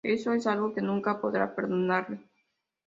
[0.03, 2.27] Eso es algo que nunca podrá perdonarle.